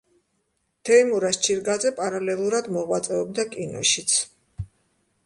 [0.89, 4.17] თეიმურაზ ჩირგაძე პარალელურად მოღვაწეობდა კინოშიც.